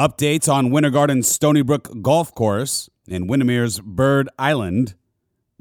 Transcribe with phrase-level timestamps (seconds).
[0.00, 4.94] Updates on Winter Garden Stoneybrook Golf Course and Windermere's Bird Island.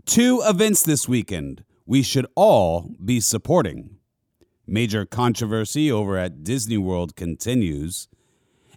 [0.05, 3.97] Two events this weekend we should all be supporting.
[4.65, 8.07] Major controversy over at Disney World continues.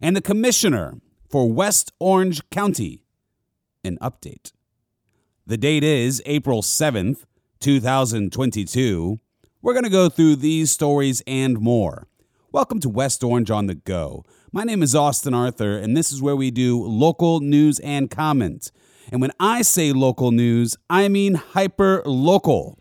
[0.00, 0.94] And the commissioner
[1.30, 3.04] for West Orange County.
[3.84, 4.50] An update.
[5.46, 7.24] The date is April 7th,
[7.60, 9.20] 2022.
[9.62, 12.08] We're going to go through these stories and more.
[12.50, 14.24] Welcome to West Orange on the Go.
[14.54, 18.70] My name is Austin Arthur, and this is where we do local news and comment.
[19.10, 22.78] And when I say local news, I mean hyper local.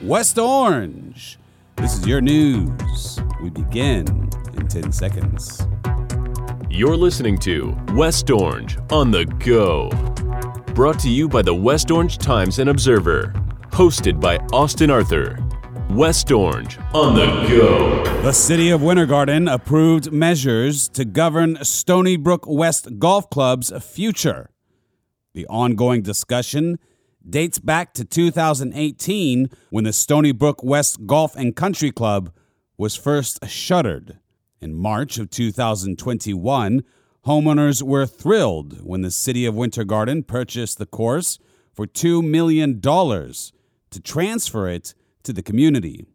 [0.00, 1.38] West Orange.
[1.76, 3.20] This is your news.
[3.42, 5.66] We begin in 10 seconds.
[6.70, 9.90] You're listening to West Orange on the Go.
[10.72, 13.34] Brought to you by the West Orange Times and Observer.
[13.70, 15.36] Hosted by Austin Arthur.
[15.94, 18.02] West Orange on the Go.
[18.22, 24.48] The City of Winter Garden approved measures to govern Stoneybrook West Golf Club's future.
[25.34, 26.78] The ongoing discussion
[27.28, 32.32] dates back to 2018 when the Stoneybrook West Golf and Country Club
[32.78, 34.18] was first shuttered.
[34.62, 36.84] In March of 2021,
[37.26, 41.38] homeowners were thrilled when the city of Winter Garden purchased the course
[41.74, 46.06] for $2 million to transfer it to the community.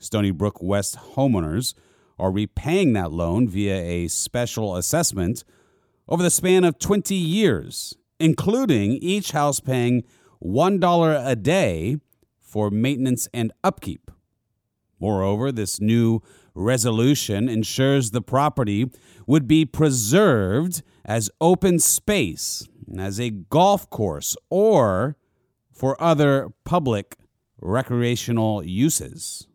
[0.00, 1.74] Stoneybrook West homeowners
[2.18, 5.44] are repaying that loan via a special assessment
[6.08, 10.04] over the span of 20 years, including each house paying
[10.42, 11.96] $1 a day
[12.38, 14.10] for maintenance and upkeep.
[14.98, 16.20] Moreover, this new
[16.54, 18.90] resolution ensures the property
[19.26, 25.16] would be preserved as open space, as a golf course, or
[25.72, 27.16] for other public
[27.60, 29.46] recreational uses.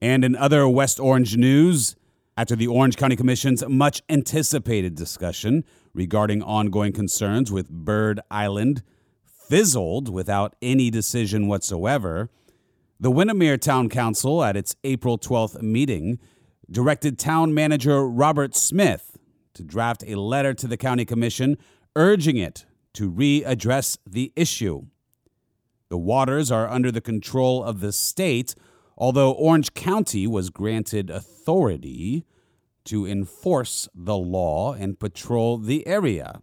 [0.00, 1.96] And in other West Orange news,
[2.36, 8.82] after the Orange County Commission's much anticipated discussion regarding ongoing concerns with Bird Island
[9.24, 12.30] fizzled without any decision whatsoever,
[12.98, 16.18] the Windermere Town Council, at its April 12th meeting,
[16.70, 19.18] directed Town Manager Robert Smith
[19.54, 21.56] to draft a letter to the County Commission
[21.96, 24.86] urging it to readdress the issue.
[25.90, 28.54] The waters are under the control of the state,
[28.96, 32.24] although Orange County was granted authority
[32.84, 36.42] to enforce the law and patrol the area.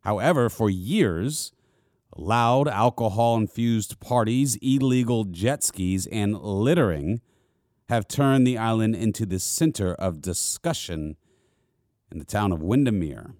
[0.00, 1.52] However, for years,
[2.16, 7.20] loud alcohol infused parties, illegal jet skis, and littering
[7.90, 11.16] have turned the island into the center of discussion
[12.10, 13.34] in the town of Windermere.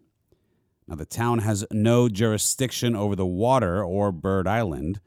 [0.86, 5.00] Now, the town has no jurisdiction over the water or Bird Island.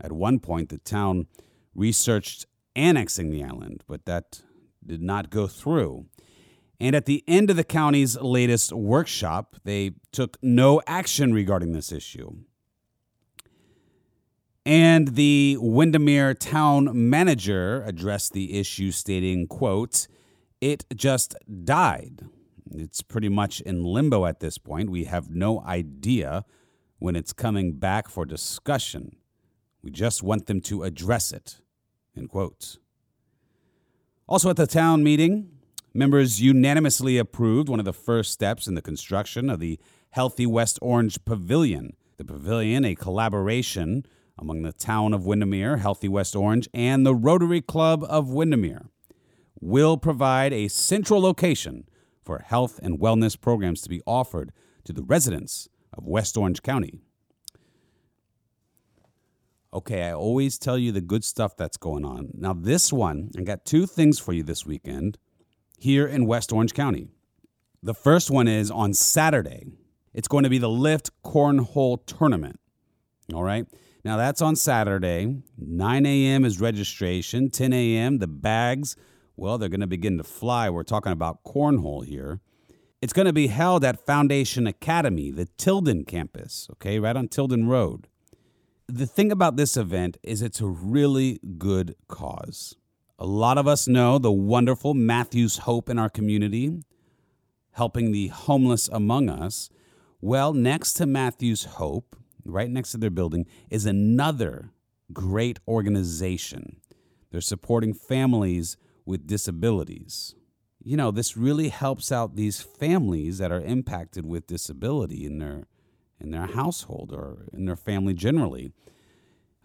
[0.00, 1.26] At one point, the town
[1.74, 4.42] researched annexing the island, but that
[4.84, 6.06] did not go through.
[6.80, 11.90] And at the end of the county's latest workshop, they took no action regarding this
[11.90, 12.30] issue.
[14.64, 20.06] And the Windermere town manager addressed the issue stating, quote,
[20.60, 22.26] it just died.
[22.70, 24.90] It's pretty much in limbo at this point.
[24.90, 26.44] We have no idea
[26.98, 29.16] when it's coming back for discussion.
[29.88, 31.62] We just want them to address it.
[32.14, 32.76] End quote.
[34.26, 35.48] Also at the town meeting,
[35.94, 40.78] members unanimously approved one of the first steps in the construction of the Healthy West
[40.82, 41.96] Orange Pavilion.
[42.18, 44.04] The pavilion, a collaboration
[44.38, 48.90] among the town of Windermere, Healthy West Orange, and the Rotary Club of Windermere,
[49.58, 51.88] will provide a central location
[52.22, 54.52] for health and wellness programs to be offered
[54.84, 57.00] to the residents of West Orange County.
[59.72, 62.30] Okay, I always tell you the good stuff that's going on.
[62.32, 65.18] Now, this one, I got two things for you this weekend
[65.78, 67.08] here in West Orange County.
[67.82, 69.66] The first one is on Saturday.
[70.14, 72.58] It's going to be the Lift Cornhole Tournament.
[73.34, 73.66] All right.
[74.04, 75.42] Now that's on Saturday.
[75.58, 76.46] 9 a.m.
[76.46, 77.50] is registration.
[77.50, 78.18] 10 a.m.
[78.18, 78.96] the bags,
[79.36, 80.70] well, they're going to begin to fly.
[80.70, 82.40] We're talking about cornhole here.
[83.02, 87.68] It's going to be held at Foundation Academy, the Tilden campus, okay, right on Tilden
[87.68, 88.08] Road
[88.88, 92.74] the thing about this event is it's a really good cause.
[93.18, 96.80] A lot of us know the wonderful Matthew's Hope in our community,
[97.72, 99.68] helping the homeless among us.
[100.22, 104.70] Well, next to Matthew's Hope, right next to their building, is another
[105.12, 106.80] great organization.
[107.30, 110.34] They're supporting families with disabilities.
[110.82, 115.66] You know, this really helps out these families that are impacted with disability in their
[116.20, 118.72] in their household or in their family generally.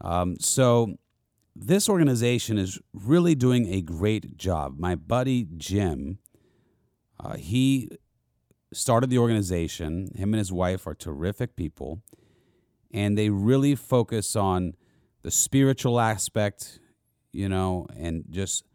[0.01, 0.97] Um, so
[1.55, 4.77] this organization is really doing a great job.
[4.77, 6.19] My buddy Jim,
[7.19, 7.89] uh, he
[8.73, 10.11] started the organization.
[10.15, 12.01] Him and his wife are terrific people,
[12.91, 14.73] and they really focus on
[15.21, 16.79] the spiritual aspect,
[17.31, 18.65] you know, and just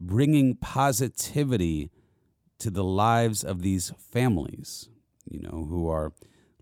[0.00, 1.90] bringing positivity
[2.58, 4.88] to the lives of these families,
[5.28, 6.12] you know, who are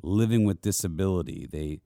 [0.02, 1.46] living with disability.
[1.50, 1.80] They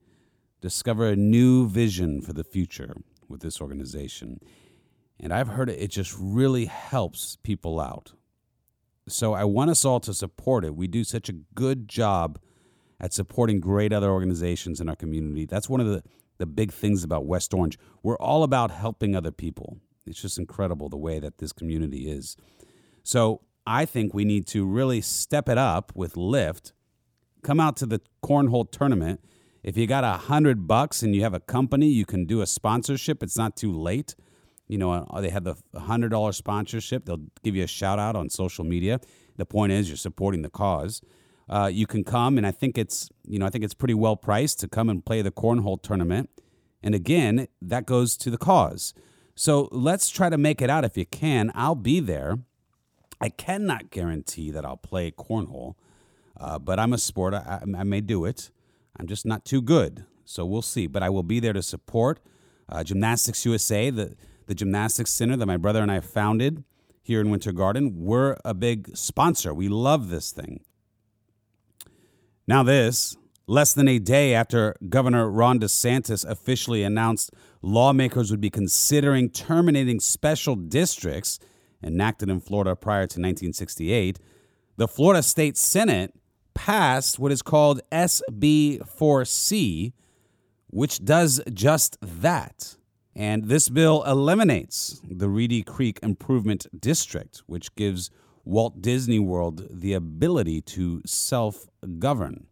[0.61, 2.95] discover a new vision for the future
[3.27, 4.39] with this organization.
[5.19, 8.13] And I've heard it, it just really helps people out.
[9.07, 10.75] So I want us all to support it.
[10.75, 12.39] We do such a good job
[12.99, 15.45] at supporting great other organizations in our community.
[15.45, 16.03] That's one of the,
[16.37, 17.77] the big things about West Orange.
[18.03, 19.77] We're all about helping other people.
[20.05, 22.35] It's just incredible the way that this community is.
[23.03, 26.73] So I think we need to really step it up with Lift.
[27.47, 29.21] Come out to the cornhole tournament.
[29.63, 32.45] If you got a hundred bucks and you have a company, you can do a
[32.45, 33.23] sponsorship.
[33.23, 34.15] It's not too late.
[34.67, 37.05] You know, uh, they have the hundred dollar sponsorship.
[37.05, 38.99] They'll give you a shout out on social media.
[39.37, 41.01] The point is, you're supporting the cause.
[41.47, 44.17] Uh, you can come, and I think it's you know I think it's pretty well
[44.17, 46.29] priced to come and play the cornhole tournament.
[46.83, 48.93] And again, that goes to the cause.
[49.35, 51.53] So let's try to make it out if you can.
[51.55, 52.39] I'll be there.
[53.21, 55.75] I cannot guarantee that I'll play cornhole,
[56.39, 57.33] uh, but I'm a sport.
[57.33, 58.51] I, I, may do it.
[58.99, 60.05] I'm just not too good.
[60.25, 60.87] So we'll see.
[60.87, 62.19] But I will be there to support
[62.69, 64.15] uh, Gymnastics USA, the
[64.47, 66.63] the gymnastics center that my brother and I founded
[67.03, 67.93] here in Winter Garden.
[67.97, 69.53] We're a big sponsor.
[69.53, 70.61] We love this thing.
[72.47, 77.31] Now, this, less than a day after Governor Ron DeSantis officially announced
[77.61, 81.39] lawmakers would be considering terminating special districts
[81.83, 84.19] enacted in Florida prior to 1968,
[84.77, 86.13] the Florida State Senate
[86.57, 89.93] passed what is called SB 4C,
[90.71, 92.75] which does just that.
[93.15, 98.09] And this bill eliminates the Reedy Creek Improvement District, which gives
[98.43, 101.67] Walt Disney World the ability to self
[101.99, 102.47] govern.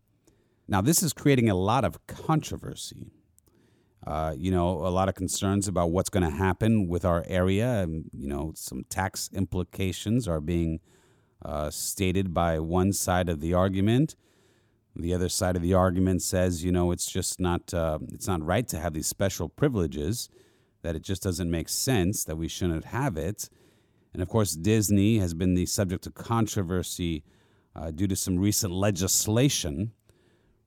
[0.67, 3.11] Now, this is creating a lot of controversy.
[4.05, 7.81] Uh, you know, a lot of concerns about what's going to happen with our area.
[7.81, 10.79] And, you know, some tax implications are being
[11.43, 14.15] uh, stated by one side of the argument.
[14.95, 18.41] The other side of the argument says, you know, it's just not uh, it's not
[18.41, 20.29] right to have these special privileges
[20.83, 23.49] that it just doesn't make sense, that we shouldn't have it.
[24.13, 27.23] And of course, Disney has been the subject of controversy
[27.75, 29.91] uh, due to some recent legislation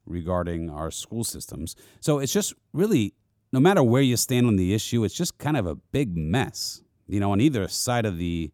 [0.05, 1.77] regarding our school systems.
[2.01, 3.15] So it's just really,
[3.53, 6.83] no matter where you stand on the issue, it's just kind of a big mess.
[7.07, 8.51] You know, on either side of the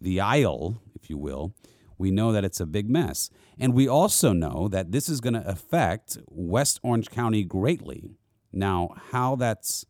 [0.00, 1.54] the aisle, if you will,
[1.98, 3.30] we know that it's a big mess.
[3.58, 8.16] And we also know that this is going to affect West Orange County greatly.
[8.52, 9.86] Now, how that's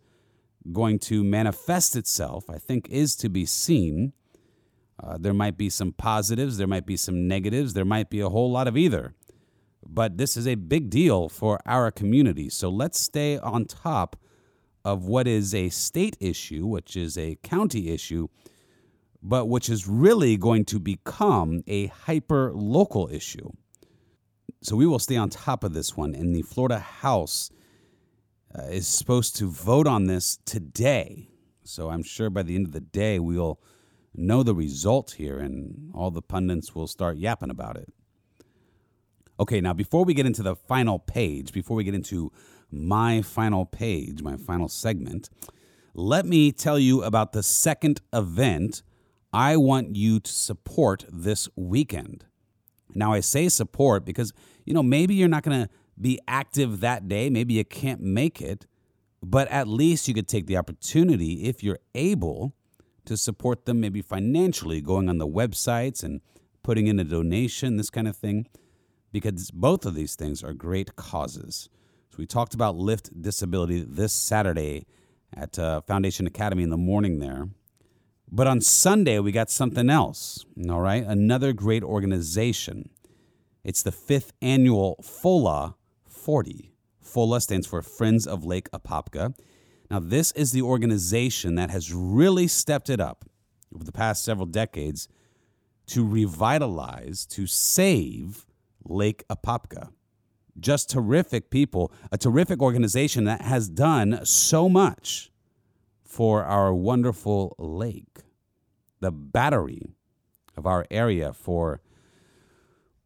[0.72, 4.12] going to manifest itself, I think, is to be seen.
[5.02, 8.28] Uh, there might be some positives, there might be some negatives, there might be a
[8.28, 9.14] whole lot of either.
[9.84, 12.48] But this is a big deal for our community.
[12.50, 14.16] So let's stay on top
[14.84, 18.28] of what is a state issue, which is a county issue,
[19.22, 23.50] but which is really going to become a hyper local issue.
[24.62, 26.14] So we will stay on top of this one.
[26.14, 27.50] And the Florida House
[28.56, 31.28] uh, is supposed to vote on this today.
[31.64, 33.60] So I'm sure by the end of the day, we'll
[34.14, 37.92] know the result here and all the pundits will start yapping about it.
[39.40, 42.30] Okay, now before we get into the final page, before we get into
[42.70, 45.30] my final page, my final segment,
[45.94, 48.82] let me tell you about the second event
[49.32, 52.26] I want you to support this weekend.
[52.94, 54.32] Now, I say support because,
[54.66, 57.30] you know, maybe you're not going to be active that day.
[57.30, 58.66] Maybe you can't make it,
[59.22, 62.54] but at least you could take the opportunity, if you're able,
[63.06, 66.20] to support them maybe financially, going on the websites and
[66.62, 68.46] putting in a donation, this kind of thing,
[69.10, 71.68] because both of these things are great causes.
[72.10, 74.86] So we talked about Lift Disability this Saturday
[75.34, 77.48] at uh, Foundation Academy in the morning there.
[78.34, 81.04] But on Sunday, we got something else, all right?
[81.04, 82.88] Another great organization.
[83.62, 86.72] It's the fifth annual FOLA 40.
[87.02, 89.34] FOLA stands for Friends of Lake Apopka.
[89.90, 93.26] Now, this is the organization that has really stepped it up
[93.74, 95.08] over the past several decades
[95.88, 98.46] to revitalize, to save
[98.82, 99.90] Lake Apopka.
[100.58, 105.31] Just terrific people, a terrific organization that has done so much
[106.12, 108.18] for our wonderful lake,
[109.00, 109.86] the battery
[110.58, 111.80] of our area for,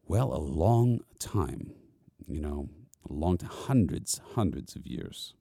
[0.08, 1.70] well, a long time.
[2.26, 2.68] You know,
[3.08, 5.34] long hundreds, hundreds of years.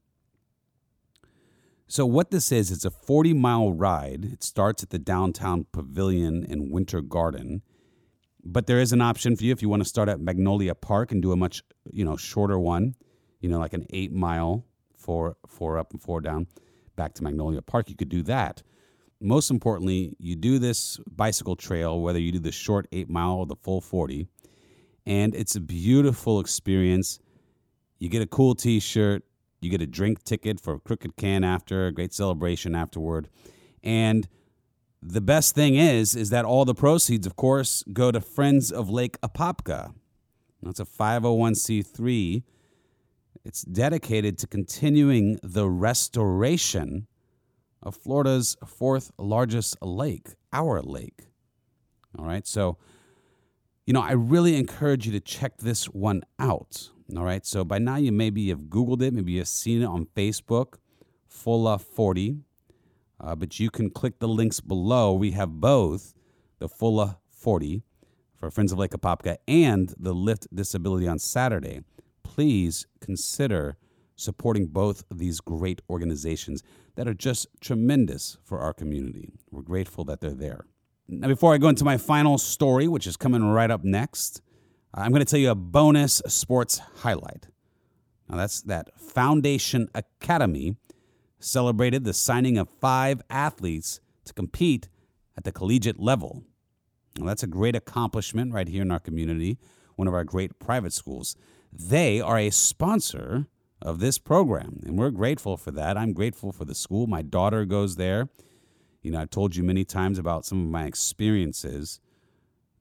[1.87, 4.25] So, what this is, it's a 40 mile ride.
[4.25, 7.63] It starts at the downtown pavilion in Winter Garden.
[8.47, 11.11] but there is an option for you if you want to start at Magnolia Park
[11.11, 12.93] and do a much you know shorter one,
[13.39, 14.63] you know like an eight mile,
[14.95, 16.45] four four up and four down,
[16.95, 17.89] back to Magnolia Park.
[17.89, 18.63] You could do that.
[19.21, 23.45] Most importantly, you do this bicycle trail whether you do the short eight mile or
[23.45, 24.27] the full forty,
[25.05, 27.19] and it's a beautiful experience.
[27.99, 29.23] You get a cool T-shirt,
[29.61, 33.29] you get a drink ticket for a crooked can after, a great celebration afterward,
[33.83, 34.27] and
[35.01, 38.89] the best thing is is that all the proceeds of course go to friends of
[38.89, 39.93] lake apopka
[40.63, 42.43] that's a 501c3
[43.45, 47.07] it's dedicated to continuing the restoration
[47.81, 51.27] of florida's fourth largest lake our lake
[52.17, 52.77] all right so
[53.85, 57.77] you know i really encourage you to check this one out all right so by
[57.77, 60.75] now you maybe have googled it maybe you've seen it on facebook
[61.27, 62.37] FOLA 40
[63.19, 65.13] uh, but you can click the links below.
[65.13, 66.13] We have both
[66.59, 67.81] the FOLA 40
[68.35, 71.81] for Friends of Lake Apopka and the Lift Disability on Saturday.
[72.35, 73.77] Please consider
[74.17, 76.63] supporting both of these great organizations
[76.95, 79.29] that are just tremendous for our community.
[79.51, 80.65] We're grateful that they're there.
[81.07, 84.41] Now, before I go into my final story, which is coming right up next,
[84.93, 87.47] I'm going to tell you a bonus sports highlight.
[88.27, 90.75] Now, that's that Foundation Academy
[91.39, 94.89] celebrated the signing of five athletes to compete
[95.37, 96.43] at the collegiate level.
[97.17, 99.57] Well, that's a great accomplishment right here in our community,
[99.95, 101.37] one of our great private schools.
[101.77, 103.47] They are a sponsor
[103.81, 105.97] of this program, and we're grateful for that.
[105.97, 107.05] I'm grateful for the school.
[107.05, 108.29] My daughter goes there.
[109.01, 111.99] You know, I told you many times about some of my experiences.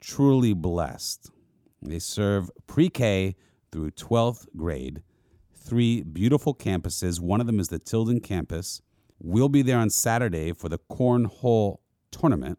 [0.00, 1.30] Truly blessed.
[1.82, 3.34] They serve pre K
[3.72, 5.02] through 12th grade
[5.64, 7.20] three beautiful campuses.
[7.20, 8.82] One of them is the Tilden campus.
[9.18, 11.78] We'll be there on Saturday for the Cornhole
[12.10, 12.58] tournament.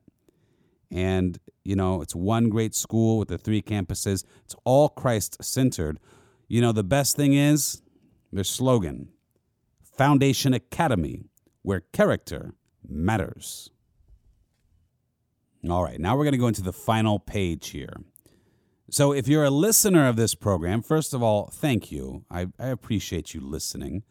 [0.91, 4.23] And, you know, it's one great school with the three campuses.
[4.43, 5.99] It's all Christ centered.
[6.47, 7.81] You know, the best thing is
[8.31, 9.09] their slogan
[9.97, 11.25] Foundation Academy,
[11.61, 12.53] where character
[12.87, 13.69] matters.
[15.69, 17.95] All right, now we're going to go into the final page here.
[18.91, 22.23] So, if you're a listener of this program, first of all, thank you.
[22.29, 24.03] I, I appreciate you listening.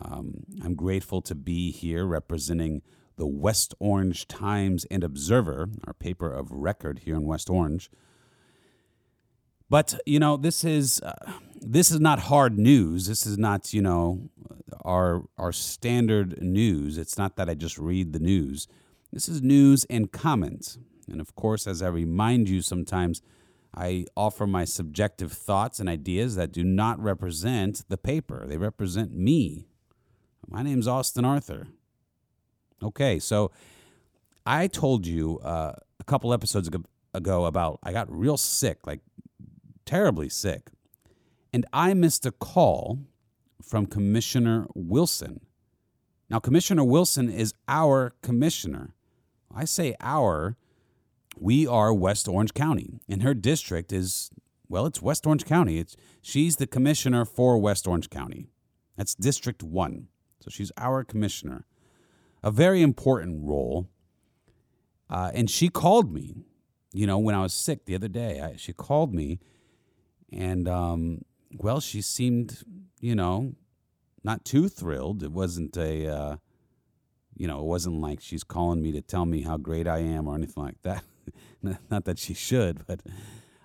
[0.00, 2.80] Um, I'm grateful to be here representing
[3.16, 7.90] the West Orange Times and Observer, our paper of record here in West Orange.
[9.72, 13.06] But you know, this is uh, this is not hard news.
[13.06, 14.28] This is not you know
[14.84, 16.98] our our standard news.
[16.98, 18.68] It's not that I just read the news.
[19.14, 20.76] This is news and comments.
[21.10, 23.22] And of course, as I remind you sometimes
[23.74, 28.44] I offer my subjective thoughts and ideas that do not represent the paper.
[28.46, 29.68] They represent me.
[30.46, 31.68] My name's Austin Arthur.
[32.82, 33.50] Okay, so
[34.44, 36.68] I told you uh, a couple episodes
[37.14, 39.00] ago about I got real sick, like
[39.92, 40.70] terribly sick.
[41.52, 43.00] And I missed a call
[43.62, 45.40] from Commissioner Wilson.
[46.30, 48.94] Now, Commissioner Wilson is our commissioner.
[49.54, 50.56] I say our
[51.38, 54.30] we are West Orange County, and her district is
[54.66, 55.78] well, it's West Orange County.
[55.78, 58.46] It's she's the commissioner for West Orange County.
[58.96, 60.08] That's District One,
[60.40, 61.66] so she's our commissioner,
[62.42, 63.90] a very important role.
[65.10, 66.36] Uh, and she called me,
[66.94, 68.40] you know, when I was sick the other day.
[68.40, 69.38] I, she called me,
[70.32, 71.22] and um,
[71.56, 72.62] well, she seemed,
[73.00, 73.54] you know,
[74.24, 75.22] not too thrilled.
[75.22, 76.36] It wasn't a, uh,
[77.36, 80.28] you know, it wasn't like she's calling me to tell me how great I am
[80.28, 81.04] or anything like that.
[81.90, 83.00] not that she should, but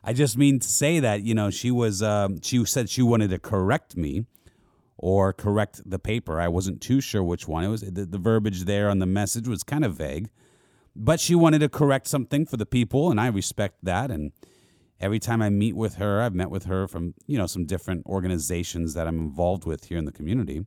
[0.04, 3.30] I just mean to say that you know she was um, she said she wanted
[3.32, 4.26] to correct me
[4.98, 6.40] or correct the paper.
[6.40, 7.64] I wasn't too sure which one.
[7.64, 10.30] It was the, the verbiage there on the message was kind of vague,
[10.96, 14.10] but she wanted to correct something for the people, and I respect that.
[14.12, 14.32] And
[15.00, 18.06] every time I meet with her, I've met with her from you know some different
[18.06, 20.66] organizations that I'm involved with here in the community.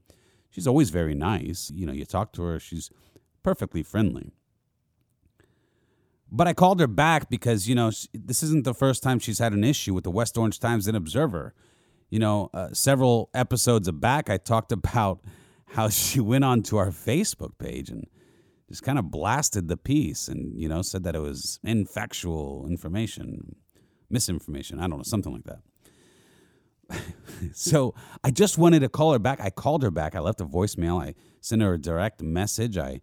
[0.51, 1.71] She's always very nice.
[1.75, 2.91] You know, you talk to her, she's
[3.43, 4.33] perfectly friendly.
[6.33, 9.53] But I called her back because, you know, this isn't the first time she's had
[9.53, 11.55] an issue with the West Orange Times and Observer.
[12.09, 15.21] You know, uh, several episodes back, I talked about
[15.67, 18.07] how she went onto our Facebook page and
[18.69, 23.57] just kind of blasted the piece and, you know, said that it was infactual information,
[24.11, 24.79] misinformation.
[24.79, 25.61] I don't know, something like that.
[27.55, 29.41] so I just wanted to call her back.
[29.41, 30.15] I called her back.
[30.15, 31.01] I left a voicemail.
[31.01, 32.77] I sent her a direct message.
[32.77, 33.01] I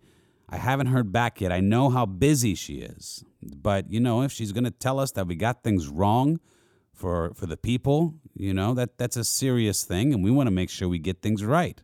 [0.50, 1.52] I haven't heard back yet.
[1.52, 3.24] I know how busy she is.
[3.42, 6.40] But, you know, if she's going to tell us that we got things wrong
[6.94, 10.52] for for the people, you know, that that's a serious thing and we want to
[10.52, 11.82] make sure we get things right.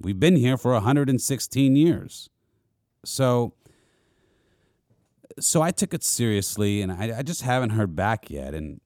[0.00, 2.28] We've been here for 116 years.
[3.04, 3.54] So
[5.40, 8.54] so I took it seriously, and I, I just haven't heard back yet.
[8.54, 8.80] And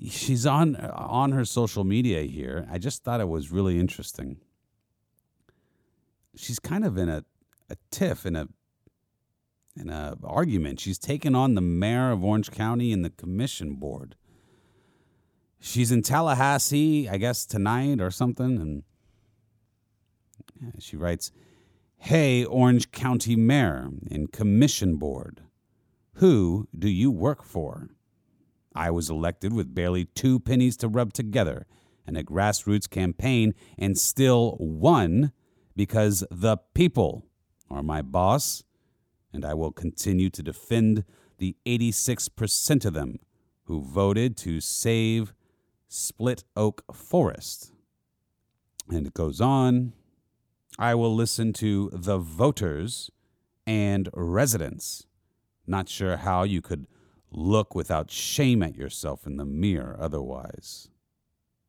[0.00, 2.66] she's on on her social media here.
[2.70, 4.38] I just thought it was really interesting.
[6.34, 7.24] She's kind of in a,
[7.68, 8.48] a tiff in a
[9.76, 10.80] in a argument.
[10.80, 14.16] She's taken on the mayor of Orange County and the commission board.
[15.60, 18.82] She's in Tallahassee, I guess tonight or something, and
[20.82, 21.30] she writes,
[22.06, 25.42] "Hey, Orange County Mayor and Commission Board,
[26.14, 27.90] who do you work for?"
[28.74, 31.64] I was elected with barely two pennies to rub together
[32.04, 35.30] in a grassroots campaign and still won
[35.76, 37.24] because the people
[37.70, 38.64] are my boss,
[39.32, 41.04] and I will continue to defend
[41.38, 43.20] the 86% of them
[43.66, 45.32] who voted to save
[45.86, 47.70] Split Oak Forest.
[48.90, 49.92] And it goes on
[50.82, 53.08] I will listen to the voters
[53.68, 55.06] and residents.
[55.64, 56.88] Not sure how you could
[57.30, 60.88] look without shame at yourself in the mirror otherwise.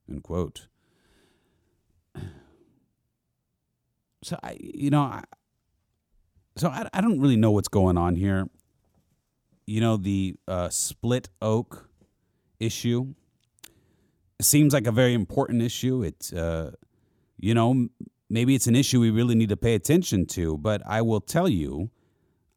[0.10, 0.68] End quote.
[4.24, 5.24] So I, you know, I,
[6.56, 8.48] so I, I don't really know what's going on here.
[9.68, 11.90] You know, the uh, split oak
[12.58, 13.16] issue
[14.40, 16.04] seems like a very important issue.
[16.04, 16.72] It, uh,
[17.38, 17.90] you know,
[18.34, 20.58] maybe it's an issue we really need to pay attention to.
[20.58, 21.92] But I will tell you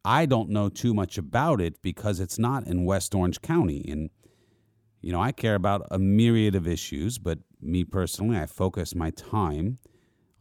[0.06, 3.85] I don't know too much about it because it's not in West Orange County.
[3.88, 4.09] And,
[5.00, 9.11] you know, I care about a myriad of issues, but me personally, I focus my
[9.11, 9.78] time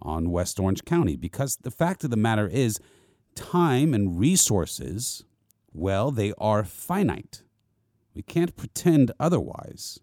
[0.04, 2.80] on West Orange County because the fact of the matter is,
[3.34, 5.26] time and resources,
[5.74, 7.42] well, they are finite.
[8.14, 10.00] We can't pretend otherwise.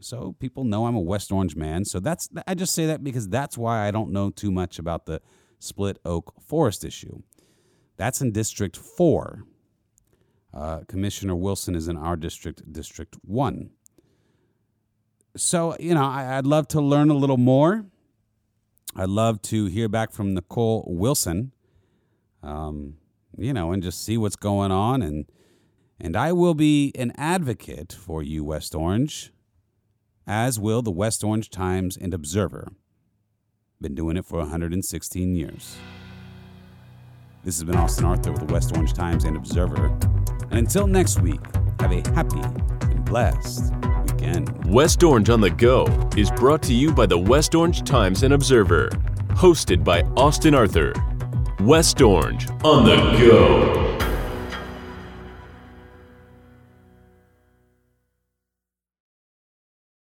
[0.00, 1.84] So people know I'm a West Orange man.
[1.84, 5.06] So that's I just say that because that's why I don't know too much about
[5.06, 5.20] the
[5.58, 7.22] split oak forest issue.
[7.96, 9.44] That's in District 4.
[10.52, 13.70] Uh, Commissioner Wilson is in our district, District 1.
[15.36, 17.84] So, you know, I, would love to learn a little more.
[18.96, 21.52] I'd love to hear back from Nicole Wilson,
[22.42, 22.94] um,
[23.36, 25.02] you know, and just see what's going on.
[25.02, 25.26] And,
[26.00, 29.30] and I will be an advocate for you, West Orange,
[30.26, 32.68] as will the West Orange Times and Observer.
[33.80, 35.76] Been doing it for 116 years.
[37.42, 39.86] This has been Austin Arthur with the West Orange Times and Observer.
[40.50, 41.40] And until next week,
[41.80, 42.40] have a happy
[42.82, 43.72] and blessed
[44.04, 44.70] weekend.
[44.70, 48.34] West Orange on the Go is brought to you by the West Orange Times and
[48.34, 48.90] Observer.
[49.30, 50.92] Hosted by Austin Arthur.
[51.60, 53.89] West Orange on the Go.